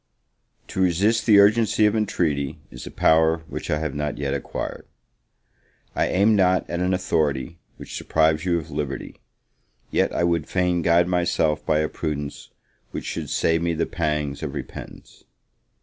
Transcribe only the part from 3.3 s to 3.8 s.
which I